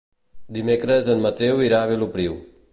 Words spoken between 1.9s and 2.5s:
Vilopriu.